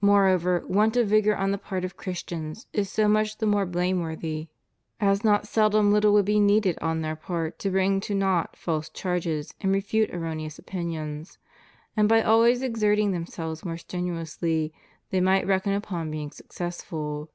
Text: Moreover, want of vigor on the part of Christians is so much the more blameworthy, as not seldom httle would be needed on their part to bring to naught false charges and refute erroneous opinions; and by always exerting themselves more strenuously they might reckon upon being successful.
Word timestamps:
Moreover, 0.00 0.64
want 0.68 0.96
of 0.96 1.08
vigor 1.08 1.36
on 1.36 1.50
the 1.50 1.58
part 1.58 1.84
of 1.84 1.96
Christians 1.96 2.68
is 2.72 2.88
so 2.88 3.08
much 3.08 3.38
the 3.38 3.46
more 3.46 3.66
blameworthy, 3.66 4.46
as 5.00 5.24
not 5.24 5.48
seldom 5.48 5.92
httle 5.92 6.12
would 6.12 6.24
be 6.24 6.38
needed 6.38 6.78
on 6.80 7.00
their 7.00 7.16
part 7.16 7.58
to 7.58 7.70
bring 7.72 7.98
to 8.02 8.14
naught 8.14 8.54
false 8.54 8.88
charges 8.88 9.54
and 9.60 9.72
refute 9.72 10.10
erroneous 10.14 10.56
opinions; 10.60 11.38
and 11.96 12.08
by 12.08 12.22
always 12.22 12.62
exerting 12.62 13.10
themselves 13.10 13.64
more 13.64 13.76
strenuously 13.76 14.72
they 15.10 15.20
might 15.20 15.44
reckon 15.48 15.72
upon 15.72 16.12
being 16.12 16.30
successful. 16.30 17.28